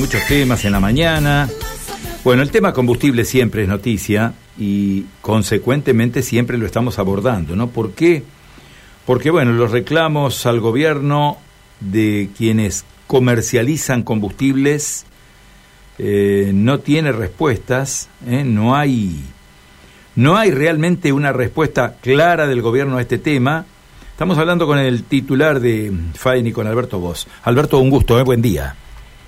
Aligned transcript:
muchos 0.00 0.26
temas 0.26 0.64
en 0.64 0.72
la 0.72 0.80
mañana. 0.80 1.46
Bueno, 2.24 2.40
el 2.40 2.50
tema 2.50 2.72
combustible 2.72 3.26
siempre 3.26 3.64
es 3.64 3.68
noticia 3.68 4.32
y 4.58 5.04
consecuentemente 5.20 6.22
siempre 6.22 6.56
lo 6.56 6.64
estamos 6.64 6.98
abordando, 6.98 7.54
¿no? 7.54 7.68
¿Por 7.68 7.92
qué? 7.92 8.22
Porque, 9.04 9.30
bueno, 9.30 9.52
los 9.52 9.70
reclamos 9.70 10.46
al 10.46 10.58
gobierno 10.58 11.36
de 11.80 12.30
quienes 12.34 12.86
comercializan 13.06 14.02
combustibles 14.02 15.04
eh, 15.98 16.50
no 16.54 16.78
tiene 16.80 17.12
respuestas, 17.12 18.08
¿eh? 18.26 18.42
no 18.42 18.74
hay 18.74 19.22
no 20.16 20.38
hay 20.38 20.50
realmente 20.50 21.12
una 21.12 21.32
respuesta 21.32 21.96
clara 22.00 22.46
del 22.46 22.62
gobierno 22.62 22.96
a 22.96 23.02
este 23.02 23.18
tema. 23.18 23.66
Estamos 24.12 24.38
hablando 24.38 24.66
con 24.66 24.78
el 24.78 25.04
titular 25.04 25.60
de 25.60 25.92
FAINI, 26.14 26.52
con 26.52 26.66
Alberto 26.66 26.98
Vos. 26.98 27.28
Alberto, 27.42 27.78
un 27.78 27.90
gusto, 27.90 28.18
¿eh? 28.18 28.22
buen 28.22 28.40
día. 28.40 28.76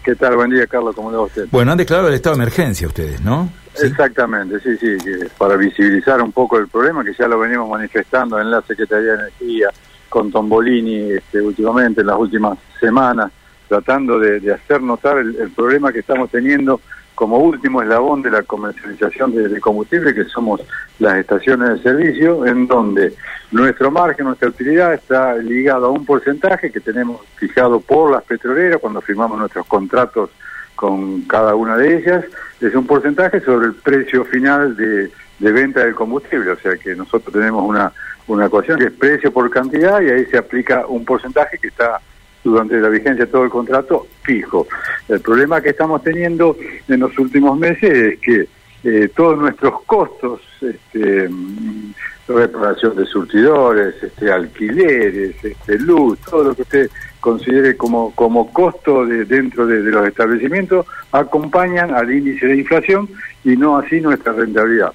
¿Qué 0.04 0.16
tal? 0.16 0.34
Buen 0.36 0.50
día, 0.50 0.66
Carlos. 0.66 0.94
¿Cómo 0.96 1.10
le 1.10 1.16
va 1.16 1.22
usted? 1.24 1.46
Bueno, 1.50 1.72
han 1.72 1.78
declarado 1.78 2.08
el 2.08 2.14
estado 2.14 2.36
de 2.36 2.42
emergencia 2.42 2.88
ustedes, 2.88 3.20
¿no? 3.20 3.48
Exactamente, 3.80 4.60
sí, 4.60 4.76
sí, 4.76 4.98
para 5.38 5.56
visibilizar 5.56 6.20
un 6.20 6.32
poco 6.32 6.58
el 6.58 6.68
problema 6.68 7.02
que 7.02 7.14
ya 7.18 7.26
lo 7.26 7.38
venimos 7.38 7.70
manifestando 7.70 8.38
en 8.38 8.50
la 8.50 8.60
Secretaría 8.62 9.12
de 9.12 9.18
Energía 9.20 9.68
con 10.10 10.30
Tombolini 10.30 11.12
este, 11.12 11.40
últimamente, 11.40 12.02
en 12.02 12.08
las 12.08 12.18
últimas 12.18 12.58
semanas, 12.79 13.32
tratando 13.68 14.18
de, 14.18 14.52
hacer 14.52 14.82
notar 14.82 15.18
el, 15.18 15.50
problema 15.57 15.90
que 15.90 16.00
estamos 16.00 16.30
teniendo 16.30 16.82
como 17.22 17.39
último 17.39 17.81
eslabón 17.81 18.21
de 18.21 18.32
la 18.32 18.43
comercialización 18.43 19.32
de, 19.32 19.61
combustible, 19.61 20.13
que 20.13 20.25
somos 20.25 20.61
las 20.99 21.18
estaciones 21.18 21.68
de 21.68 21.79
servicio, 21.79 22.44
en 22.44 22.67
donde 22.67 23.14
nuestro 23.53 23.93
margen, 23.93 24.26
nuestra 24.26 24.49
utilidad 24.49 24.93
está 24.93 25.36
ligado 25.36 25.86
a 25.86 25.90
un 25.90 26.04
porcentaje 26.04 26.72
que 26.72 26.80
tenemos 26.80 27.21
fijado 27.36 27.79
por 27.79 28.11
las 28.11 28.25
petroleras 28.25 28.80
cuando 28.80 29.00
firmamos 29.00 29.39
nuestros 29.39 29.64
contratos 29.66 30.30
con 30.75 31.22
cada 31.22 31.54
una 31.54 31.77
de 31.77 31.99
ellas, 31.99 32.25
es 32.61 32.75
un 32.75 32.89
porcentaje 32.89 33.39
sobre 33.39 33.66
el 33.66 33.75
precio 33.75 34.25
final 34.25 34.77
de, 34.77 35.08
venta 35.39 35.84
del 35.84 35.94
combustible, 35.94 36.50
o 36.50 36.58
sea 36.58 36.77
que 36.77 36.96
nosotros 36.96 37.33
tenemos 37.33 37.62
una, 37.62 37.92
una 38.27 38.46
ecuación 38.46 38.80
que 38.80 38.86
es 38.86 38.92
precio 38.92 39.33
por 39.33 39.48
cantidad 39.48 40.00
y 40.00 40.11
ahí 40.11 40.27
se 40.27 40.39
aplica 40.39 40.86
un 40.89 41.05
porcentaje 41.05 41.56
que 41.58 41.68
está 41.68 42.00
durante 42.44 42.80
la 42.80 42.88
vigencia 42.88 43.26
de 43.26 43.30
todo 43.30 43.44
el 43.44 43.50
contrato 43.50 44.06
fijo. 44.22 44.66
El 45.08 45.20
problema 45.20 45.60
que 45.60 45.70
estamos 45.70 46.02
teniendo 46.02 46.56
en 46.88 47.00
los 47.00 47.16
últimos 47.18 47.58
meses 47.58 47.90
es 47.90 48.18
que 48.18 48.48
eh, 48.84 49.10
todos 49.14 49.38
nuestros 49.38 49.82
costos, 49.82 50.40
este, 50.60 51.28
mm, 51.28 51.92
reparación 52.28 52.96
de 52.96 53.06
surtidores, 53.06 53.94
este, 54.02 54.30
alquileres, 54.30 55.36
este, 55.44 55.78
luz, 55.78 56.18
todo 56.20 56.44
lo 56.44 56.54
que 56.54 56.62
usted 56.62 56.90
considere 57.20 57.76
como, 57.76 58.12
como 58.14 58.52
costo 58.52 59.06
de, 59.06 59.24
dentro 59.24 59.66
de, 59.66 59.80
los 59.82 60.06
establecimientos, 60.08 60.86
acompañan 61.12 61.94
al 61.94 62.12
índice 62.12 62.46
de 62.46 62.56
inflación 62.56 63.08
y 63.44 63.56
no 63.56 63.78
así 63.78 64.00
nuestra 64.00 64.32
rentabilidad. 64.32 64.92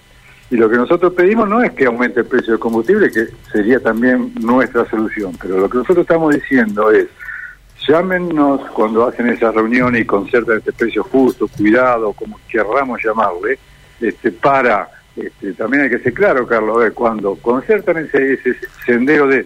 Y 0.50 0.58
lo 0.58 0.70
que 0.70 0.78
nosotros 0.78 1.14
pedimos 1.14 1.48
no 1.48 1.62
es 1.62 1.72
que 1.72 1.86
aumente 1.86 2.22
el 2.22 2.26
precio 2.26 2.54
del 2.54 2.60
combustible, 2.60 3.12
que 3.12 3.28
sería 3.52 3.80
también 3.80 4.34
nuestra 4.42 4.86
solución, 4.90 5.34
pero 5.42 5.58
lo 5.60 5.70
que 5.70 5.78
nosotros 5.78 6.04
estamos 6.04 6.34
diciendo 6.36 6.92
es 6.92 7.08
Llámenos 7.88 8.70
cuando 8.72 9.08
hacen 9.08 9.30
esa 9.30 9.52
reunión 9.52 9.96
y 9.96 10.04
concertan 10.04 10.58
este 10.58 10.74
precio 10.74 11.04
justo, 11.04 11.48
cuidado, 11.48 12.12
como 12.12 12.38
querramos 12.50 13.02
llamarle, 13.02 13.58
este, 14.02 14.30
para, 14.32 14.90
este, 15.16 15.54
también 15.54 15.84
hay 15.84 15.90
que 15.90 16.00
ser 16.00 16.14
claro, 16.14 16.46
Carlos, 16.46 16.92
cuando 16.94 17.36
concertan 17.36 17.98
ese, 18.00 18.40
sendero 18.86 19.28
de, 19.28 19.46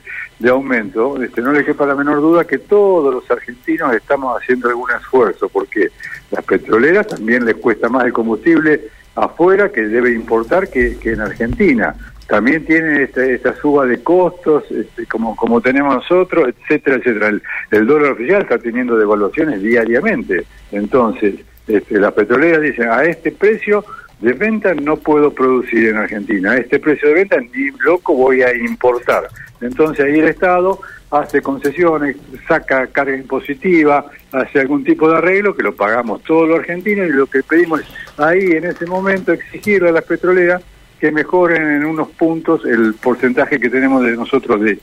aumento, 0.50 1.22
este, 1.22 1.40
no 1.40 1.52
le 1.52 1.64
quepa 1.64 1.86
la 1.86 1.94
menor 1.94 2.20
duda 2.20 2.46
que 2.46 2.58
todos 2.58 3.14
los 3.14 3.30
argentinos 3.30 3.94
estamos 3.94 4.42
haciendo 4.42 4.70
algún 4.70 4.90
esfuerzo, 4.90 5.48
porque 5.48 5.92
las 6.32 6.44
petroleras 6.44 7.06
también 7.06 7.46
les 7.46 7.58
cuesta 7.58 7.90
más 7.90 8.06
el 8.06 8.14
combustible 8.14 8.90
afuera 9.14 9.72
que 9.72 9.82
debe 9.82 10.14
importar 10.14 10.68
que, 10.68 10.98
que 10.98 11.12
en 11.12 11.22
Argentina 11.22 11.96
también 12.28 12.66
tiene 12.66 13.04
esta, 13.04 13.54
suba 13.56 13.86
de 13.86 14.02
costos, 14.02 14.64
este, 14.72 15.06
como, 15.06 15.36
como 15.36 15.60
tenemos 15.60 15.96
nosotros, 15.96 16.48
etcétera, 16.48 16.98
etcétera. 16.98 17.32
El, 17.72 17.88
dólar 17.88 18.14
oficial 18.14 18.44
está 18.44 18.58
teniendo 18.58 18.98
devaluaciones 18.98 19.62
diariamente. 19.62 20.46
Entonces, 20.72 21.36
este, 21.68 22.00
las 22.00 22.14
petroleras 22.14 22.62
dicen, 22.62 22.90
a 22.90 23.04
este 23.04 23.32
precio 23.32 23.84
de 24.22 24.34
venta 24.34 24.74
no 24.74 24.98
puedo 24.98 25.34
producir 25.34 25.90
en 25.90 25.98
Argentina, 25.98 26.52
a 26.52 26.58
este 26.58 26.80
precio 26.80 27.10
de 27.10 27.16
venta 27.16 27.38
ni 27.40 27.72
loco 27.84 28.14
voy 28.14 28.44
a 28.44 28.56
importar. 28.56 29.28
Entonces 29.60 30.06
ahí 30.06 30.20
el 30.20 30.28
Estado 30.28 30.80
hace 31.10 31.42
concesiones, 31.42 32.16
saca 32.48 32.88
carga 32.88 33.16
impositiva, 33.16 34.06
hace 34.32 34.60
algún 34.60 34.84
tipo 34.84 35.10
de 35.10 35.18
arreglo 35.18 35.56
que 35.56 35.64
lo 35.64 35.76
pagamos 35.76 36.24
todos 36.24 36.48
los 36.48 36.60
argentinos 36.60 37.08
y 37.10 37.12
lo 37.12 37.28
que 37.28 37.44
pedimos 37.44 37.82
es 37.82 37.88
ahí 38.18 38.52
en 38.52 38.66
ese 38.66 38.86
momento 38.86 39.34
exigirle 39.34 39.90
a 39.90 39.94
las 39.94 40.06
petroleras 40.06 40.62
que 41.02 41.12
mejoren 41.12 41.64
en 41.64 41.84
unos 41.84 42.10
puntos 42.10 42.64
el 42.64 42.94
porcentaje 42.94 43.60
que 43.60 43.72
tenemos 43.72 44.04
de 44.04 44.16
nosotros 44.16 44.62
de, 44.62 44.78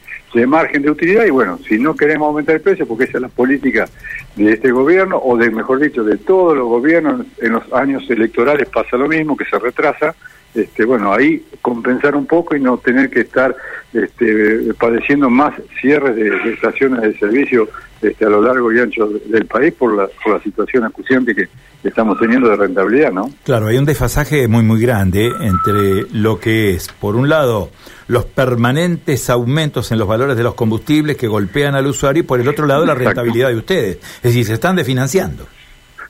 margen 0.47 0.83
de 0.83 0.91
utilidad 0.91 1.25
y 1.25 1.31
bueno, 1.31 1.59
si 1.67 1.79
no 1.79 1.95
queremos 1.95 2.27
aumentar 2.27 2.57
el 2.57 2.61
precio, 2.61 2.87
porque 2.87 3.05
esa 3.05 3.19
es 3.19 3.23
la 3.23 3.29
política 3.29 3.89
de 4.37 4.53
este 4.53 4.71
gobierno, 4.71 5.21
o 5.23 5.37
de, 5.37 5.51
mejor 5.51 5.81
dicho, 5.81 6.05
de 6.05 6.17
todos 6.17 6.57
los 6.57 6.67
gobiernos, 6.69 7.27
en 7.41 7.53
los 7.53 7.73
años 7.73 8.09
electorales 8.09 8.69
pasa 8.69 8.97
lo 8.97 9.09
mismo, 9.09 9.37
que 9.37 9.45
se 9.45 9.59
retrasa, 9.59 10.15
este, 10.55 10.85
bueno, 10.85 11.13
ahí 11.13 11.45
compensar 11.61 12.17
un 12.17 12.27
poco 12.27 12.57
y 12.57 12.61
no 12.61 12.79
tener 12.79 13.11
que 13.11 13.21
estar 13.21 13.55
este, 13.93 14.73
padeciendo 14.79 15.29
más 15.29 15.55
cierres 15.81 16.17
de, 16.17 16.53
estaciones 16.53 17.03
de 17.03 17.19
servicio 17.19 17.69
este, 18.01 18.25
a 18.25 18.29
lo 18.29 18.41
largo 18.41 18.73
y 18.73 18.81
ancho 18.81 19.09
del 19.27 19.47
país 19.47 19.75
por 19.75 19.95
la, 19.95 20.09
por 20.23 20.35
la 20.35 20.43
situación 20.43 20.85
acuciante 20.85 21.35
que 21.35 21.49
estamos 21.85 22.19
teniendo 22.19 22.49
de 22.49 22.57
rentabilidad, 22.57 23.13
¿no? 23.13 23.31
Claro, 23.45 23.67
hay 23.67 23.79
un 23.79 23.85
desfasaje 23.85 24.49
muy, 24.49 24.63
muy 24.63 24.81
grande 24.81 25.31
entre 25.41 26.07
lo 26.13 26.41
que 26.41 26.71
es, 26.71 26.89
por 26.89 27.15
un 27.15 27.29
lado, 27.29 27.71
los 28.09 28.25
permanentes 28.25 29.31
aumentos 29.31 29.93
en 29.93 29.99
los 29.99 30.09
valores 30.09 30.18
de 30.27 30.43
los 30.43 30.55
combustibles 30.55 31.17
que 31.17 31.29
golpean 31.29 31.75
al 31.75 31.87
usuario 31.87 32.23
y 32.23 32.27
por 32.27 32.41
el 32.41 32.49
otro 32.49 32.67
lado 32.67 32.85
la 32.85 32.95
rentabilidad 32.95 33.49
de 33.49 33.57
ustedes. 33.57 33.97
Es 33.97 34.23
decir, 34.23 34.45
se 34.45 34.55
están 34.55 34.77
desfinanciando. 34.77 35.47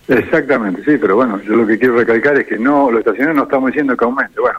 Exactamente, 0.09 0.83
sí, 0.85 0.97
pero 0.99 1.17
bueno, 1.17 1.41
yo 1.43 1.55
lo 1.55 1.67
que 1.67 1.79
quiero 1.79 1.97
recalcar 1.97 2.39
es 2.39 2.47
que 2.47 2.59
no, 2.59 2.91
los 2.91 3.01
estacionarios 3.01 3.37
no 3.37 3.43
estamos 3.43 3.67
diciendo 3.69 3.95
que 3.95 4.05
aumente. 4.07 4.41
Bueno, 4.41 4.59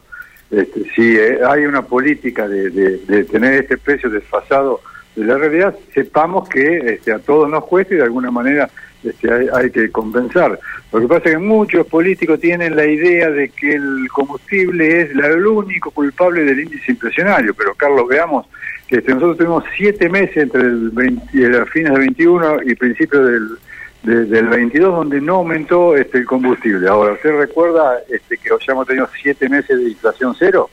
este, 0.51 0.83
si 0.95 1.15
eh, 1.15 1.39
hay 1.47 1.65
una 1.65 1.81
política 1.81 2.47
de, 2.47 2.69
de, 2.69 3.23
tener 3.25 3.55
este 3.55 3.77
precio 3.77 4.09
desfasado 4.11 4.81
de 5.15 5.25
la 5.25 5.37
realidad, 5.37 5.75
sepamos 5.93 6.47
que 6.47 6.93
este, 6.93 7.11
a 7.11 7.19
todos 7.19 7.49
nos 7.49 7.65
cuesta 7.65 7.95
y 7.95 7.97
de 7.97 8.03
alguna 8.03 8.29
manera 8.29 8.69
este, 9.03 9.33
hay, 9.33 9.47
hay, 9.53 9.71
que 9.71 9.91
compensar. 9.91 10.59
Lo 10.91 10.99
que 10.99 11.07
pasa 11.07 11.29
es 11.29 11.35
que 11.35 11.37
muchos 11.37 11.87
políticos 11.87 12.39
tienen 12.39 12.75
la 12.75 12.85
idea 12.85 13.29
de 13.29 13.49
que 13.49 13.75
el 13.75 14.07
combustible 14.11 15.01
es 15.01 15.11
el 15.11 15.47
único 15.47 15.91
culpable 15.91 16.43
del 16.43 16.61
índice 16.61 16.91
inflacionario, 16.91 17.53
pero 17.53 17.73
Carlos, 17.75 18.07
veamos 18.07 18.47
que 18.87 18.97
este, 18.97 19.13
nosotros 19.13 19.37
tuvimos 19.37 19.63
siete 19.77 20.09
meses 20.09 20.37
entre 20.37 20.61
el 20.61 20.89
20, 20.89 21.65
fines 21.67 21.91
del 21.91 21.99
21 21.99 22.63
y 22.63 22.75
principios 22.75 23.25
del 23.25 23.49
desde 24.03 24.39
el 24.39 24.47
22 24.47 24.95
donde 24.95 25.21
no 25.21 25.35
aumentó 25.35 25.95
este 25.95 26.19
el 26.19 26.25
combustible. 26.25 26.87
Ahora, 26.87 27.13
¿usted 27.13 27.37
recuerda 27.37 27.99
este, 28.09 28.37
que 28.37 28.49
hemos 28.67 28.87
tenido 28.87 29.09
siete 29.21 29.49
meses 29.49 29.77
de 29.77 29.89
inflación 29.89 30.35
cero? 30.37 30.69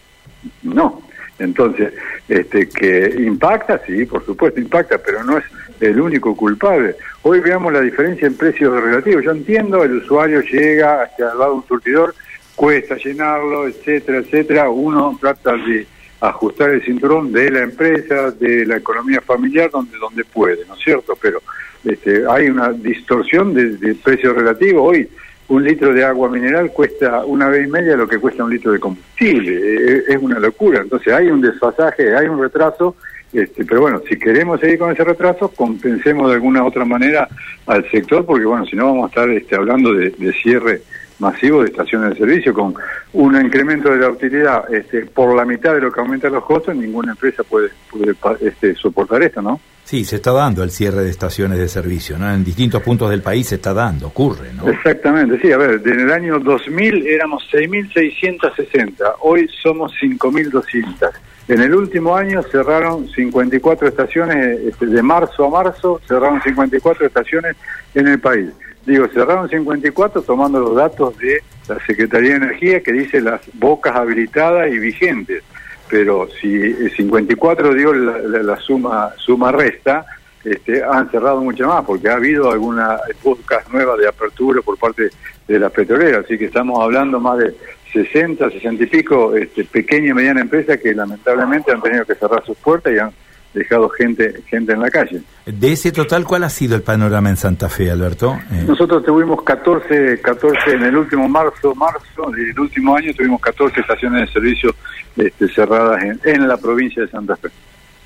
No. 0.62 1.02
Entonces, 1.38 1.92
este, 2.28 2.68
que 2.68 3.14
impacta, 3.18 3.80
sí, 3.86 4.06
por 4.06 4.24
supuesto 4.24 4.60
impacta, 4.60 4.98
pero 4.98 5.22
no 5.22 5.38
es 5.38 5.44
el 5.80 6.00
único 6.00 6.34
culpable. 6.34 6.96
Hoy 7.22 7.40
veamos 7.40 7.72
la 7.72 7.80
diferencia 7.80 8.26
en 8.26 8.36
precios 8.36 8.80
relativos. 8.82 9.24
Yo 9.24 9.32
entiendo, 9.32 9.84
el 9.84 9.98
usuario 9.98 10.40
llega 10.40 11.02
hacia 11.02 11.32
el 11.32 11.38
lado 11.38 11.52
de 11.52 11.56
un 11.58 11.66
surtidor, 11.66 12.14
cuesta 12.54 12.96
llenarlo, 12.96 13.68
etcétera, 13.68 14.18
etcétera. 14.18 14.70
Uno 14.70 15.16
trata 15.20 15.52
de 15.56 15.86
ajustar 16.20 16.70
el 16.70 16.82
cinturón 16.82 17.32
de 17.32 17.50
la 17.50 17.60
empresa, 17.60 18.30
de 18.30 18.64
la 18.64 18.78
economía 18.78 19.20
familiar, 19.20 19.70
donde, 19.70 19.98
donde 19.98 20.24
puede, 20.24 20.64
¿no 20.66 20.74
es 20.74 20.80
cierto? 20.80 21.16
Pero 21.20 21.42
este, 21.84 22.24
hay 22.28 22.48
una 22.48 22.72
distorsión 22.72 23.54
de, 23.54 23.94
precio 23.96 24.32
relativo. 24.32 24.82
Hoy 24.82 25.08
un 25.48 25.64
litro 25.64 25.92
de 25.92 26.04
agua 26.04 26.28
mineral 26.28 26.72
cuesta 26.72 27.24
una 27.24 27.48
vez 27.48 27.66
y 27.66 27.70
media 27.70 27.96
lo 27.96 28.08
que 28.08 28.18
cuesta 28.18 28.44
un 28.44 28.50
litro 28.50 28.72
de 28.72 28.80
combustible. 28.80 29.52
E, 29.52 29.92
e, 29.92 30.04
es, 30.08 30.16
una 30.20 30.38
locura. 30.38 30.80
Entonces 30.80 31.12
hay 31.12 31.28
un 31.28 31.40
desfasaje, 31.40 32.16
hay 32.16 32.26
un 32.26 32.40
retraso. 32.40 32.96
Este, 33.32 33.64
pero 33.64 33.82
bueno, 33.82 34.00
si 34.08 34.18
queremos 34.18 34.60
seguir 34.60 34.78
con 34.78 34.92
ese 34.92 35.04
retraso, 35.04 35.48
compensemos 35.48 36.28
de 36.28 36.34
alguna 36.34 36.64
otra 36.64 36.84
manera 36.84 37.28
al 37.66 37.88
sector, 37.90 38.24
porque 38.24 38.44
bueno, 38.44 38.64
si 38.64 38.76
no 38.76 38.86
vamos 38.86 39.04
a 39.04 39.08
estar 39.08 39.30
este, 39.30 39.56
hablando 39.56 39.92
de, 39.92 40.12
cierre 40.42 40.82
masivo 41.18 41.62
de 41.62 41.70
estaciones 41.70 42.10
de 42.10 42.16
servicio 42.16 42.54
con 42.54 42.74
un 43.14 43.36
incremento 43.40 43.90
de 43.90 43.98
la 43.98 44.10
utilidad 44.10 44.72
este, 44.72 45.06
por 45.06 45.34
la 45.34 45.44
mitad 45.44 45.74
de 45.74 45.80
lo 45.80 45.92
que 45.92 46.00
aumenta 46.00 46.28
los 46.28 46.44
costos, 46.44 46.76
ninguna 46.76 47.12
empresa 47.12 47.42
puede, 47.42 47.70
puede 47.90 48.14
este, 48.40 48.74
soportar 48.74 49.22
esto, 49.22 49.42
¿no? 49.42 49.60
Sí, 49.86 50.04
se 50.04 50.16
está 50.16 50.32
dando 50.32 50.64
el 50.64 50.72
cierre 50.72 51.04
de 51.04 51.10
estaciones 51.10 51.58
de 51.58 51.68
servicio, 51.68 52.18
¿no? 52.18 52.28
En 52.28 52.42
distintos 52.42 52.82
puntos 52.82 53.08
del 53.08 53.22
país 53.22 53.46
se 53.46 53.54
está 53.54 53.72
dando, 53.72 54.08
ocurre, 54.08 54.52
¿no? 54.52 54.68
Exactamente, 54.68 55.38
sí, 55.40 55.52
a 55.52 55.56
ver, 55.58 55.80
en 55.86 56.00
el 56.00 56.10
año 56.10 56.40
2000 56.40 57.06
éramos 57.06 57.48
6.660, 57.52 59.14
hoy 59.20 59.48
somos 59.62 59.92
5.200. 60.02 61.12
En 61.46 61.60
el 61.60 61.72
último 61.72 62.16
año 62.16 62.42
cerraron 62.42 63.08
54 63.08 63.86
estaciones, 63.86 64.58
este, 64.66 64.86
de 64.86 65.02
marzo 65.04 65.44
a 65.44 65.50
marzo 65.50 66.00
cerraron 66.08 66.42
54 66.42 67.06
estaciones 67.06 67.54
en 67.94 68.08
el 68.08 68.18
país. 68.18 68.50
digo, 68.84 69.06
cerraron 69.14 69.48
54 69.48 70.20
tomando 70.22 70.58
los 70.58 70.74
datos 70.74 71.16
de 71.18 71.40
la 71.68 71.78
Secretaría 71.86 72.30
de 72.30 72.36
Energía 72.38 72.82
que 72.82 72.92
dice 72.92 73.20
las 73.20 73.40
bocas 73.54 73.94
habilitadas 73.94 74.68
y 74.68 74.80
vigentes. 74.80 75.44
Pero 75.88 76.28
si 76.40 76.72
54 76.90 77.74
dio 77.74 77.92
la, 77.92 78.18
la, 78.42 78.56
suma 78.56 79.10
suma 79.16 79.52
resta, 79.52 80.04
este, 80.44 80.82
han 80.82 81.10
cerrado 81.10 81.40
mucho 81.40 81.66
más 81.66 81.84
porque 81.84 82.08
ha 82.08 82.14
habido 82.14 82.50
algunas 82.50 83.00
bocas 83.22 83.68
nuevas 83.72 83.98
de 83.98 84.08
apertura 84.08 84.62
por 84.62 84.78
parte 84.78 85.10
de 85.46 85.58
las 85.58 85.72
petroleras. 85.72 86.24
Así 86.24 86.36
que 86.38 86.46
estamos 86.46 86.82
hablando 86.82 87.20
más 87.20 87.38
de 87.38 87.54
60, 87.92 88.50
60 88.50 88.82
y 88.82 88.86
pico 88.86 89.36
este, 89.36 89.64
pequeña 89.64 90.10
y 90.10 90.14
mediana 90.14 90.40
empresas 90.40 90.78
que 90.78 90.94
lamentablemente 90.94 91.72
han 91.72 91.80
tenido 91.80 92.04
que 92.04 92.14
cerrar 92.14 92.44
sus 92.44 92.56
puertas 92.58 92.92
y 92.92 92.98
han 92.98 93.12
dejado 93.56 93.88
gente 93.88 94.42
gente 94.48 94.72
en 94.72 94.80
la 94.80 94.90
calle. 94.90 95.22
De 95.46 95.72
ese 95.72 95.92
total, 95.92 96.24
¿cuál 96.24 96.44
ha 96.44 96.50
sido 96.50 96.76
el 96.76 96.82
panorama 96.82 97.30
en 97.30 97.36
Santa 97.36 97.68
Fe, 97.68 97.90
Alberto? 97.90 98.38
Eh, 98.52 98.64
Nosotros 98.66 99.04
tuvimos 99.04 99.42
14, 99.42 100.20
14 100.20 100.72
en 100.72 100.82
el 100.82 100.96
último 100.96 101.28
marzo, 101.28 101.74
marzo 101.74 102.30
del 102.30 102.58
último 102.58 102.96
año 102.96 103.12
tuvimos 103.14 103.40
14 103.40 103.80
estaciones 103.80 104.26
de 104.26 104.32
servicio 104.32 104.74
este, 105.16 105.48
cerradas 105.48 106.02
en, 106.02 106.20
en 106.24 106.46
la 106.48 106.56
provincia 106.56 107.02
de 107.02 107.08
Santa 107.08 107.36
Fe. 107.36 107.48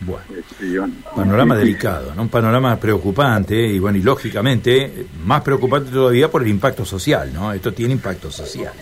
Bueno, 0.01 0.23
este, 0.39 0.81
panorama 1.15 1.57
delicado, 1.57 2.15
¿no? 2.15 2.23
un 2.23 2.29
panorama 2.31 2.75
preocupante 2.81 3.55
y 3.55 3.79
bueno, 3.79 3.99
y 3.99 4.03
lógicamente 4.03 5.07
más 5.27 5.43
preocupante 5.43 5.91
todavía 5.91 6.31
por 6.31 6.41
el 6.43 6.49
impacto 6.49 6.87
social, 6.87 7.31
¿no? 7.35 7.53
Esto 7.53 7.73
tiene 7.73 7.93
impacto 7.93 8.31
social. 8.31 8.73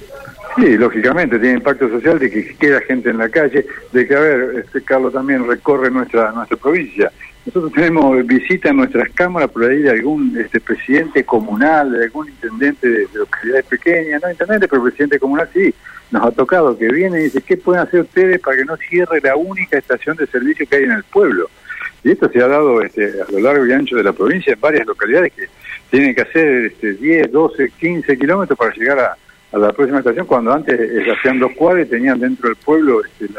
Sí, 0.59 0.77
lógicamente 0.77 1.39
tiene 1.39 1.59
impacto 1.59 1.89
social 1.89 2.19
de 2.19 2.29
que 2.29 2.57
queda 2.57 2.81
gente 2.81 3.11
en 3.11 3.19
la 3.19 3.29
calle, 3.29 3.65
de 3.93 4.07
que, 4.09 4.15
a 4.15 4.19
ver, 4.19 4.65
este 4.65 4.83
Carlos 4.83 5.13
también 5.13 5.47
recorre 5.47 5.89
nuestra 5.89 6.33
nuestra 6.33 6.57
provincia. 6.57 7.13
Nosotros 7.47 7.73
tenemos 7.73 8.27
visita 8.27 8.71
en 8.71 8.79
nuestras 8.79 9.09
cámaras 9.11 9.51
por 9.51 9.65
ahí 9.65 9.79
de 9.83 9.91
algún 9.91 10.37
este 10.37 10.61
presidente 10.61 11.25
comunal, 11.25 11.93
de 11.93 12.05
algún 12.05 12.29
intendente 12.29 12.89
de, 12.89 13.07
localidades 13.15 13.67
pequeñas, 13.67 14.21
no 14.21 14.31
intendente, 14.31 14.67
pero 14.67 14.83
presidente 14.83 15.21
comunal 15.21 15.49
sí, 15.55 15.73
nos 16.11 16.27
ha 16.27 16.31
tocado 16.33 16.77
que 16.77 16.89
viene 16.89 17.21
y 17.21 17.25
dice, 17.25 17.41
¿qué 17.41 17.57
pueden 17.57 17.83
hacer 17.83 18.01
ustedes 18.01 18.41
para 18.41 18.57
que 18.57 18.65
no 18.65 18.77
cierre 18.77 19.21
la 19.21 19.37
única 19.37 19.79
estación 19.79 20.17
de 20.17 20.27
servicio 20.27 20.67
que 20.69 20.77
hay 20.77 20.85
en 20.85 20.93
el 20.93 21.05
pueblo? 21.05 21.49
Y 22.03 22.11
esto 22.11 22.29
se 22.31 22.43
ha 22.43 22.49
dado 22.49 22.83
este, 22.83 23.13
a 23.23 23.31
lo 23.31 23.39
largo 23.39 23.65
y 23.65 23.73
ancho 23.73 23.95
de 23.95 24.03
la 24.03 24.13
provincia 24.13 24.55
en 24.55 24.61
varias 24.61 24.87
localidades 24.87 25.33
que 25.33 25.49
tienen 25.91 26.17
que 26.17 26.23
hacer 26.23 26.67
este, 26.67 26.95
10, 26.95 27.31
12, 27.31 27.71
15 27.79 28.19
kilómetros 28.19 28.59
para 28.59 28.75
llegar 28.75 28.99
a 28.99 29.17
a 29.53 29.59
la 29.59 29.73
próxima 29.73 29.99
estación 29.99 30.27
cuando 30.27 30.53
antes 30.53 30.79
hacían 31.19 31.39
dos 31.39 31.53
cuadras 31.57 31.87
y 31.87 31.91
tenían 31.91 32.21
dentro 32.21 32.49
del 32.49 32.57
pueblo 32.57 33.03
este, 33.05 33.33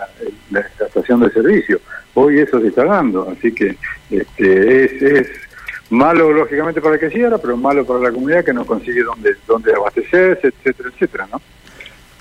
la, 0.50 0.60
estación 0.60 1.22
de 1.22 1.32
servicio. 1.32 1.80
Hoy 2.16 2.40
eso 2.40 2.60
se 2.60 2.68
está 2.68 2.86
dando, 2.86 3.30
así 3.30 3.52
que 3.54 3.76
este, 4.10 4.86
es, 4.86 5.02
es 5.02 5.28
malo 5.90 6.32
lógicamente 6.32 6.82
para 6.82 6.98
que 6.98 7.10
cierra, 7.10 7.38
pero 7.38 7.58
malo 7.58 7.86
para 7.86 8.00
la 8.00 8.12
comunidad 8.12 8.44
que 8.44 8.54
no 8.54 8.66
consigue 8.66 9.04
dónde, 9.04 9.36
dónde 9.48 9.74
abastecerse, 9.74 10.48
etcétera, 10.48 10.90
etcétera, 10.94 11.28
¿no? 11.32 11.42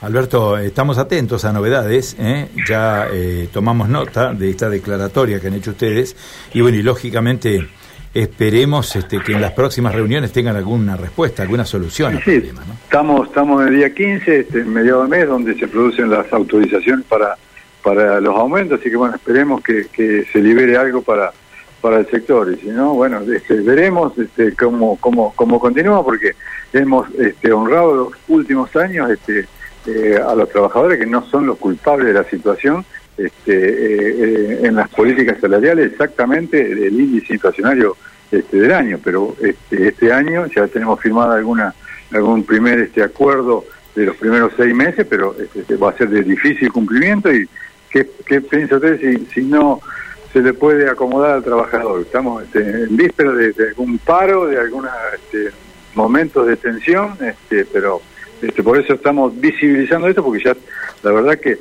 Alberto, 0.01 0.57
estamos 0.59 0.97
atentos 0.97 1.45
a 1.45 1.53
novedades, 1.53 2.15
¿eh? 2.21 2.49
ya 2.69 3.09
eh, 3.13 3.49
tomamos 3.53 3.89
nota 3.89 4.33
de 4.33 4.49
esta 4.49 4.71
declaratoria 4.71 5.41
que 5.41 5.49
han 5.49 5.55
hecho 5.55 5.73
ustedes 5.73 6.15
y 6.55 6.61
bueno, 6.61 6.79
y 6.79 6.83
lógicamente 6.83 7.67
esperemos 8.15 8.95
este, 8.97 9.21
que 9.21 9.33
en 9.33 9.41
las 9.41 9.53
próximas 9.53 9.95
reuniones 9.95 10.33
tengan 10.33 10.57
alguna 10.57 10.97
respuesta, 10.97 11.43
alguna 11.43 11.65
solución 11.65 12.17
al 12.17 12.23
problema. 12.23 12.63
¿no? 12.67 12.75
Estamos, 12.75 13.29
estamos 13.29 13.63
en 13.63 13.69
el 13.69 13.77
día 13.77 13.95
15, 13.95 14.41
este, 14.41 14.61
en 14.61 14.73
medio 14.73 15.03
de 15.03 15.09
mes, 15.09 15.29
donde 15.29 15.55
se 15.55 15.69
producen 15.69 16.11
las 16.11 16.33
autorizaciones 16.33 17.05
para, 17.07 17.37
para 17.83 18.21
los 18.21 18.35
aumentos, 18.37 18.81
así 18.81 18.91
que 18.91 18.97
bueno, 18.97 19.15
esperemos 19.17 19.63
que, 19.63 19.87
que 19.93 20.25
se 20.33 20.41
libere 20.41 20.77
algo 20.77 21.03
para, 21.03 21.33
para 21.81 21.99
el 21.99 22.07
sector, 22.11 22.53
y 22.53 22.57
si 22.61 22.69
no, 22.69 22.95
bueno, 22.95 23.21
este, 23.21 23.55
veremos 23.61 24.17
este, 24.19 24.55
cómo, 24.55 24.97
cómo, 25.01 25.33
cómo 25.37 25.61
continúa, 25.61 26.05
porque 26.05 26.33
hemos 26.73 27.09
este, 27.15 27.53
honrado 27.53 27.95
los 27.95 28.13
últimos 28.29 28.75
años 28.77 29.11
este, 29.11 29.47
eh, 29.87 30.19
a 30.19 30.35
los 30.35 30.49
trabajadores 30.51 30.99
que 30.99 31.07
no 31.07 31.25
son 31.27 31.47
los 31.47 31.57
culpables 31.59 32.09
de 32.09 32.15
la 32.15 32.25
situación, 32.25 32.85
este, 33.19 33.53
eh, 33.53 34.15
eh, 34.19 34.61
en 34.63 34.77
las 34.77 34.89
políticas 34.91 35.39
salariales 35.41 35.93
exactamente 35.93 36.61
el 36.61 37.01
índice 37.01 37.35
inflacionario 37.35 37.97
este, 38.31 38.59
del 38.59 38.73
año, 38.73 39.01
pero 39.03 39.35
este, 39.43 39.89
este 39.89 40.13
año 40.13 40.47
ya 40.47 40.67
tenemos 40.69 41.01
firmado 41.01 41.33
alguna 41.33 41.75
algún 42.13 42.45
primer 42.45 42.79
este 42.79 43.03
acuerdo 43.03 43.65
de 43.95 44.07
los 44.07 44.17
primeros 44.17 44.53
seis 44.57 44.75
meses, 44.75 45.07
pero 45.09 45.35
este, 45.55 45.77
va 45.77 45.91
a 45.91 45.97
ser 45.97 46.09
de 46.09 46.23
difícil 46.23 46.71
cumplimiento 46.71 47.33
y 47.33 47.49
¿qué, 47.91 48.09
qué 48.25 48.41
piensa 48.41 48.77
usted 48.77 49.01
si, 49.01 49.27
si 49.35 49.43
no 49.43 49.81
se 50.33 50.41
le 50.41 50.53
puede 50.55 50.89
acomodar 50.89 51.33
al 51.33 51.45
trabajador? 51.45 52.03
Estamos 52.03 52.45
este, 52.45 52.61
en 52.61 52.97
víspera 52.97 53.33
de, 53.33 53.53
algún 53.69 53.99
paro, 53.99 54.47
de 54.47 54.59
algunos 54.59 54.93
este, 55.15 55.51
momentos 55.95 56.47
de 56.47 56.57
tensión, 56.57 57.15
este, 57.21 57.65
pero 57.65 58.01
este, 58.41 58.63
por 58.63 58.79
eso 58.79 58.95
estamos 58.95 59.39
visibilizando 59.41 60.07
esto, 60.07 60.23
porque 60.23 60.45
ya 60.45 60.57
la 61.03 61.13
verdad 61.13 61.39
que 61.39 61.59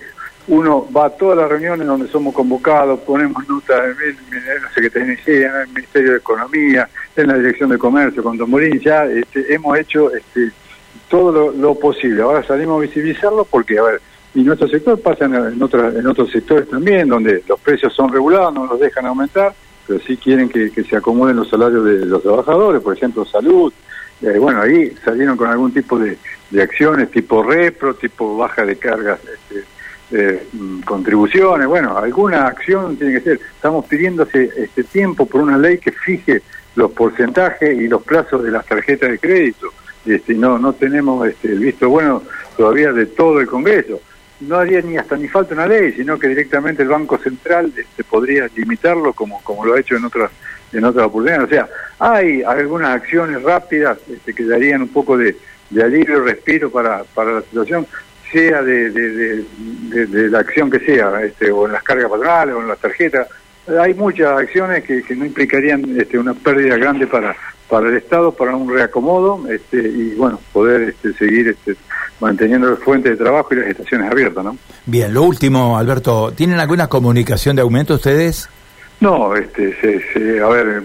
uno 0.47 0.87
va 0.95 1.05
a 1.05 1.09
todas 1.09 1.37
las 1.37 1.49
reuniones 1.49 1.85
donde 1.85 2.07
somos 2.07 2.33
convocados, 2.33 2.99
ponemos 3.01 3.47
nota 3.47 3.85
en, 3.85 4.63
la 4.63 4.69
Secretaría 4.73 5.07
de 5.07 5.13
Energía, 5.13 5.47
en 5.47 5.61
el 5.61 5.67
Ministerio 5.67 6.11
de 6.11 6.17
Economía, 6.17 6.89
en 7.15 7.27
la 7.27 7.37
Dirección 7.37 7.69
de 7.69 7.77
Comercio, 7.77 8.23
con 8.23 8.37
Don 8.37 8.49
Morín, 8.49 8.79
ya 8.79 9.05
este, 9.05 9.53
hemos 9.53 9.77
hecho 9.77 10.13
este, 10.13 10.51
todo 11.09 11.51
lo, 11.51 11.75
posible. 11.75 12.21
Ahora 12.21 12.43
salimos 12.43 12.77
a 12.77 12.85
visibilizarlo 12.85 13.45
porque, 13.45 13.77
a 13.77 13.83
ver, 13.83 14.01
y 14.35 14.43
nuestro 14.43 14.67
sector 14.69 14.99
pasa 15.01 15.25
en, 15.25 15.35
en, 15.35 15.53
en 15.53 16.07
otros 16.07 16.31
sectores 16.31 16.69
también, 16.69 17.09
donde 17.09 17.43
los 17.47 17.59
precios 17.59 17.93
son 17.93 18.11
regulados, 18.11 18.53
no 18.53 18.67
los 18.67 18.79
dejan 18.79 19.05
aumentar, 19.05 19.53
pero 19.85 19.99
sí 19.99 20.15
quieren 20.15 20.47
que, 20.47 20.69
se 20.69 20.95
acomoden 20.95 21.35
los 21.35 21.49
salarios 21.49 21.83
de 21.83 22.05
los 22.05 22.21
trabajadores, 22.21 22.81
por 22.81 22.95
ejemplo, 22.95 23.25
salud. 23.25 23.73
Eh, 24.21 24.37
bueno, 24.39 24.61
ahí 24.61 24.93
salieron 25.03 25.35
con 25.37 25.49
algún 25.49 25.73
tipo 25.73 25.99
de, 25.99 26.17
de 26.51 26.61
acciones, 26.61 27.11
tipo 27.11 27.43
repro, 27.43 27.95
tipo 27.95 28.37
baja 28.37 28.65
de 28.65 28.77
cargas. 28.77 29.19
Este, 29.21 29.76
eh, 30.11 30.47
contribuciones, 30.85 31.67
bueno, 31.67 31.97
alguna 31.97 32.47
acción 32.47 32.95
tiene 32.97 33.13
que 33.13 33.21
ser. 33.21 33.39
Estamos 33.55 33.85
pidiendo 33.85 34.23
este 34.23 34.83
tiempo 34.83 35.25
por 35.25 35.41
una 35.41 35.57
ley 35.57 35.77
que 35.77 35.91
fije 35.91 36.41
los 36.75 36.91
porcentajes 36.91 37.77
y 37.77 37.87
los 37.87 38.03
plazos 38.03 38.43
de 38.43 38.51
las 38.51 38.65
tarjetas 38.65 39.09
de 39.11 39.19
crédito. 39.19 39.67
Este, 40.05 40.33
no, 40.33 40.57
no 40.57 40.73
tenemos 40.73 41.27
este, 41.27 41.49
el 41.49 41.59
visto 41.59 41.89
bueno 41.89 42.23
todavía 42.55 42.93
de 42.93 43.07
todo 43.07 43.39
el 43.39 43.47
Congreso. 43.47 43.99
No 44.39 44.57
haría 44.57 44.81
ni 44.81 44.97
hasta 44.97 45.17
ni 45.17 45.27
falta 45.27 45.55
una 45.55 45.67
ley, 45.67 45.91
sino 45.93 46.17
que 46.19 46.27
directamente 46.27 46.83
el 46.83 46.89
Banco 46.89 47.17
Central 47.17 47.73
este, 47.75 48.03
podría 48.03 48.47
limitarlo 48.55 49.13
como, 49.13 49.41
como 49.43 49.65
lo 49.65 49.73
ha 49.73 49.79
hecho 49.79 49.95
en 49.95 50.05
otras 50.05 50.31
en 50.73 50.83
otras 50.83 51.07
oportunidades. 51.07 51.47
O 51.47 51.49
sea, 51.49 51.69
hay 51.99 52.43
algunas 52.43 52.95
acciones 52.95 53.41
rápidas 53.41 53.97
este, 54.09 54.33
que 54.33 54.43
darían 54.43 54.83
un 54.83 54.89
poco 54.89 55.17
de, 55.17 55.35
de 55.69 55.83
alivio, 55.83 56.21
respiro 56.23 56.69
para, 56.69 57.03
para 57.03 57.33
la 57.33 57.41
situación, 57.41 57.87
sea 58.31 58.61
de, 58.61 58.89
de, 58.89 60.29
la 60.29 60.39
acción 60.39 60.69
que 60.69 60.79
sea, 60.79 61.21
este, 61.23 61.51
o 61.51 61.65
en 61.65 61.73
las 61.73 61.83
cargas 61.83 62.09
patronales 62.09 62.55
o 62.55 62.61
en 62.61 62.67
las 62.67 62.79
tarjetas. 62.79 63.27
Hay 63.79 63.93
muchas 63.93 64.39
acciones 64.39 64.83
que, 64.83 65.03
no 65.15 65.25
implicarían 65.25 65.99
este, 65.99 66.17
una 66.17 66.33
pérdida 66.33 66.77
grande 66.77 67.05
para, 67.07 67.35
para 67.69 67.89
el 67.89 67.97
Estado, 67.97 68.31
para 68.31 68.55
un 68.55 68.73
reacomodo 68.73 69.45
este, 69.49 69.77
y 69.77 70.15
bueno, 70.15 70.39
poder 70.53 70.83
este, 70.83 71.13
seguir 71.13 71.49
este, 71.49 71.75
manteniendo 72.19 72.69
las 72.69 72.79
fuentes 72.79 73.11
de 73.11 73.23
trabajo 73.23 73.53
y 73.53 73.57
las 73.57 73.67
estaciones 73.67 74.09
abiertas. 74.09 74.43
¿no? 74.43 74.57
Bien, 74.85 75.13
lo 75.13 75.23
último, 75.23 75.77
Alberto, 75.77 76.31
¿tienen 76.31 76.59
alguna 76.59 76.87
comunicación 76.87 77.55
de 77.55 77.61
aumento 77.61 77.95
ustedes? 77.95 78.49
No, 78.99 79.35
este, 79.35 79.75
se, 79.79 80.41
a 80.41 80.47
ver, 80.47 80.81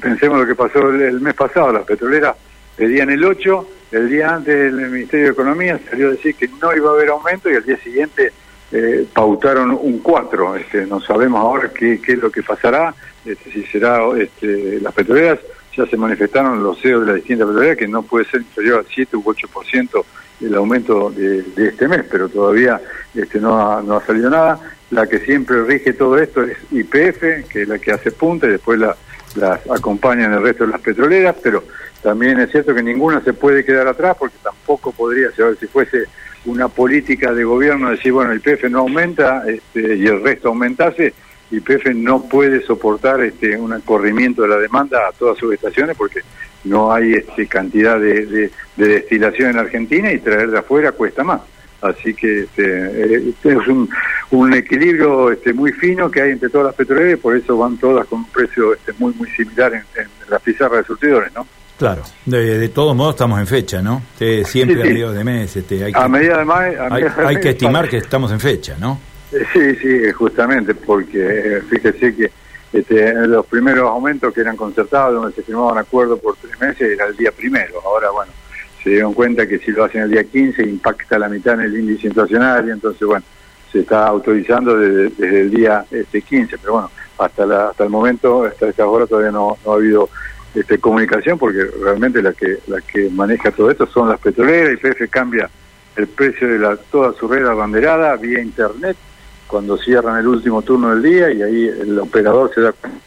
pensemos 0.00 0.38
lo 0.38 0.46
que 0.46 0.54
pasó 0.54 0.88
el, 0.88 1.20
mes 1.20 1.34
pasado, 1.34 1.72
las 1.72 1.84
petroleras 1.84 2.36
pedían 2.76 3.10
el 3.10 3.24
8 3.24 3.68
el 3.92 4.10
día 4.10 4.34
antes 4.34 4.54
el 4.54 4.90
Ministerio 4.90 5.26
de 5.26 5.32
Economía 5.32 5.80
salió 5.88 6.08
a 6.08 6.10
decir 6.10 6.34
que 6.34 6.48
no 6.60 6.74
iba 6.74 6.90
a 6.90 6.94
haber 6.94 7.08
aumento 7.10 7.50
y 7.50 7.54
al 7.54 7.64
día 7.64 7.78
siguiente 7.78 8.32
eh, 8.72 9.06
pautaron 9.12 9.78
un 9.80 10.00
4. 10.00 10.56
Este, 10.56 10.86
no 10.86 11.00
sabemos 11.00 11.40
ahora 11.40 11.70
qué, 11.72 12.00
qué 12.04 12.12
es 12.12 12.18
lo 12.18 12.30
que 12.30 12.42
pasará, 12.42 12.94
este, 13.24 13.52
si 13.52 13.62
será 13.64 14.00
este, 14.18 14.80
las 14.80 14.92
petroleras. 14.92 15.38
Ya 15.76 15.86
se 15.86 15.96
manifestaron 15.96 16.62
los 16.62 16.80
CEOs 16.80 17.02
de 17.02 17.06
las 17.06 17.16
distintas 17.16 17.46
petroleras 17.46 17.76
que 17.76 17.86
no 17.86 18.02
puede 18.02 18.24
ser 18.24 18.40
inferior 18.40 18.78
al 18.78 18.86
7 18.92 19.16
u 19.16 19.22
8% 19.22 20.04
el 20.40 20.54
aumento 20.54 21.10
de, 21.10 21.44
este 21.56 21.86
mes, 21.86 22.04
pero 22.10 22.28
todavía 22.28 22.80
este, 23.14 23.38
no, 23.40 23.58
ha, 23.58 23.82
no 23.82 23.96
ha 23.96 24.04
salido 24.04 24.30
nada. 24.30 24.58
La 24.90 25.06
que 25.06 25.20
siempre 25.20 25.62
rige 25.64 25.92
todo 25.92 26.18
esto 26.18 26.42
es 26.42 26.56
IPF, 26.70 27.48
que 27.48 27.62
es 27.62 27.68
la 27.68 27.78
que 27.78 27.92
hace 27.92 28.10
punta 28.10 28.46
y 28.46 28.50
después 28.50 28.78
la, 28.78 28.96
las 29.36 29.60
acompañan 29.70 30.32
el 30.32 30.42
resto 30.42 30.64
de 30.64 30.72
las 30.72 30.80
petroleras, 30.80 31.36
pero 31.42 31.62
también 32.06 32.38
es 32.38 32.52
cierto 32.52 32.72
que 32.72 32.84
ninguna 32.84 33.20
se 33.20 33.32
puede 33.32 33.64
quedar 33.64 33.88
atrás 33.88 34.16
porque 34.16 34.36
tampoco 34.40 34.92
podría 34.92 35.32
ser, 35.32 35.56
si 35.58 35.66
fuese 35.66 36.04
una 36.44 36.68
política 36.68 37.32
de 37.32 37.42
gobierno 37.42 37.90
decir, 37.90 38.12
bueno, 38.12 38.30
el 38.30 38.40
PF 38.40 38.70
no 38.70 38.78
aumenta 38.78 39.42
este, 39.48 39.96
y 39.96 40.06
el 40.06 40.22
resto 40.22 40.50
aumentase, 40.50 41.14
y 41.50 41.58
PF 41.58 41.92
no 41.96 42.22
puede 42.22 42.62
soportar 42.62 43.20
este, 43.22 43.56
un 43.56 43.80
corrimiento 43.80 44.42
de 44.42 44.48
la 44.50 44.58
demanda 44.58 45.08
a 45.08 45.10
todas 45.10 45.36
sus 45.36 45.52
estaciones 45.52 45.96
porque 45.96 46.20
no 46.62 46.92
hay 46.92 47.14
este, 47.14 47.48
cantidad 47.48 47.98
de, 47.98 48.52
destilación 48.76 49.50
en 49.50 49.58
Argentina 49.58 50.12
y 50.12 50.20
traer 50.20 50.52
de 50.52 50.58
afuera 50.60 50.92
cuesta 50.92 51.24
más. 51.24 51.40
Así 51.80 52.14
que 52.14 52.42
este, 52.42 53.30
este 53.30 53.50
es 53.50 53.66
un, 54.30 54.54
equilibrio 54.54 55.32
este, 55.32 55.52
muy 55.52 55.72
fino 55.72 56.08
que 56.08 56.22
hay 56.22 56.30
entre 56.30 56.50
todas 56.50 56.68
las 56.68 56.76
petroleras 56.76 57.14
y 57.14 57.20
por 57.20 57.36
eso 57.36 57.58
van 57.58 57.76
todas 57.78 58.06
con 58.06 58.20
un 58.20 58.30
precio 58.30 58.74
este, 58.74 58.92
muy 58.92 59.12
muy 59.14 59.28
similar 59.30 59.74
en, 59.74 59.82
en 60.00 60.08
la 60.28 60.38
pizarra 60.38 60.76
de 60.76 60.84
surtidores, 60.84 61.34
¿no? 61.34 61.44
Claro, 61.78 62.02
de, 62.24 62.68
todos 62.70 62.96
modos 62.96 63.16
estamos 63.16 63.38
en 63.38 63.46
fecha, 63.46 63.82
¿no? 63.82 64.02
siempre 64.44 64.82
a 64.82 64.86
mediados 64.86 65.14
de 65.14 65.24
mes. 65.24 65.56
Este, 65.56 65.84
hay 65.84 65.92
que, 65.92 65.98
a 65.98 66.08
medida 66.08 66.38
de 66.38 66.44
mayo, 66.44 66.78
hay, 67.26 67.38
que 67.38 67.50
estimar 67.50 67.88
que 67.88 67.98
estamos 67.98 68.32
en 68.32 68.40
fecha, 68.40 68.76
¿no? 68.80 68.98
Eh, 69.32 69.44
sí, 69.52 69.76
sí, 69.76 70.12
justamente, 70.12 70.74
porque 70.74 71.58
eh, 71.58 71.62
fíjese 71.68 72.14
que 72.14 72.30
este, 72.72 73.12
los 73.26 73.44
primeros 73.46 73.90
aumentos 73.90 74.32
que 74.32 74.40
eran 74.40 74.56
concertados, 74.56 75.14
donde 75.14 75.34
se 75.34 75.42
firmaban 75.42 75.76
acuerdos 75.76 76.18
por 76.20 76.36
tres 76.36 76.58
meses, 76.58 76.92
era 76.92 77.06
el 77.06 77.16
día 77.16 77.30
primero. 77.30 77.74
Ahora, 77.84 78.10
bueno, 78.10 78.32
se 78.82 78.90
dieron 78.90 79.12
cuenta 79.12 79.46
que 79.46 79.58
si 79.58 79.70
lo 79.72 79.84
hacen 79.84 80.02
el 80.02 80.10
día 80.10 80.24
15 80.24 80.62
impacta 80.62 81.18
la 81.18 81.28
mitad 81.28 81.54
en 81.54 81.60
el 81.62 81.76
índice 81.76 82.06
inflacionario, 82.06 82.72
entonces, 82.72 83.06
bueno, 83.06 83.24
se 83.70 83.80
está 83.80 84.06
autorizando 84.06 84.78
desde, 84.78 85.40
el 85.40 85.50
día 85.50 85.84
este 85.90 86.22
15, 86.22 86.56
pero 86.58 86.72
bueno, 86.74 86.90
hasta 87.18 87.44
la, 87.44 87.68
hasta 87.68 87.84
el 87.84 87.90
momento, 87.90 88.44
hasta 88.44 88.68
esta 88.68 88.86
hora 88.86 89.06
todavía 89.06 89.32
no, 89.32 89.58
no 89.64 89.72
ha 89.72 89.74
habido 89.74 90.08
este, 90.56 90.78
comunicación 90.78 91.38
porque 91.38 91.64
realmente 91.82 92.22
la 92.22 92.32
que 92.32 92.58
la 92.66 92.80
que 92.80 93.10
maneja 93.10 93.50
todo 93.50 93.70
esto 93.70 93.86
son 93.86 94.08
las 94.08 94.18
petroleras 94.18 94.72
y 94.72 94.76
PF 94.76 95.08
cambia 95.10 95.50
el 95.96 96.08
precio 96.08 96.48
de 96.48 96.58
la 96.58 96.76
toda 96.76 97.12
su 97.12 97.28
red 97.28 97.46
abanderada 97.46 98.16
vía 98.16 98.40
internet 98.40 98.96
cuando 99.46 99.76
cierran 99.76 100.18
el 100.18 100.26
último 100.26 100.62
turno 100.62 100.90
del 100.90 101.02
día 101.02 101.30
y 101.30 101.42
ahí 101.42 101.68
el 101.68 101.98
operador 101.98 102.50
se 102.54 102.62
da 102.62 102.72
cuenta 102.72 102.98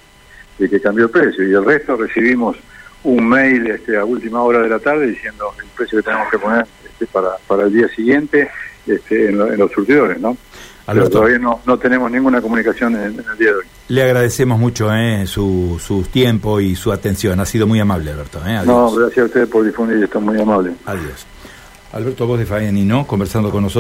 de 0.59 0.69
que 0.69 0.79
cambió 0.79 1.05
el 1.05 1.11
precio 1.11 1.47
y 1.47 1.53
el 1.53 1.65
resto 1.65 1.95
recibimos 1.95 2.57
un 3.03 3.27
mail 3.27 3.67
este, 3.67 3.97
a 3.97 4.05
última 4.05 4.43
hora 4.43 4.61
de 4.61 4.69
la 4.69 4.79
tarde 4.79 5.07
diciendo 5.07 5.53
el 5.59 5.69
precio 5.75 5.99
que 5.99 6.03
tenemos 6.03 6.29
que 6.29 6.37
poner 6.37 6.65
este, 6.85 7.07
para, 7.07 7.31
para 7.47 7.63
el 7.63 7.73
día 7.73 7.87
siguiente 7.89 8.49
este, 8.85 9.29
en, 9.29 9.57
los 9.57 9.71
surtidores, 9.71 10.19
¿no? 10.19 10.37
Pero 10.93 11.09
todavía 11.09 11.39
no, 11.39 11.59
no 11.65 11.77
tenemos 11.77 12.11
ninguna 12.11 12.41
comunicación 12.41 12.95
en, 12.95 13.03
el 13.03 13.37
día 13.37 13.49
de 13.49 13.55
hoy. 13.55 13.65
Le 13.87 14.03
agradecemos 14.03 14.59
mucho 14.59 14.93
eh, 14.93 15.25
su, 15.25 15.79
su 15.79 16.03
tiempo 16.03 16.59
y 16.59 16.75
su 16.75 16.91
atención. 16.91 17.39
Ha 17.39 17.45
sido 17.45 17.67
muy 17.67 17.79
amable, 17.79 18.11
Alberto. 18.11 18.39
Eh. 18.45 18.61
No, 18.65 18.91
gracias 18.91 19.23
a 19.23 19.25
ustedes 19.25 19.47
por 19.49 19.65
difundir, 19.65 20.03
está 20.03 20.19
muy 20.19 20.39
amable. 20.39 20.73
Adiós. 20.85 21.25
Alberto 21.91 22.27
Voz 22.27 22.39
de 22.39 22.45
Faenino, 22.45 23.07
conversando 23.07 23.49
con 23.49 23.63
nosotros. 23.63 23.77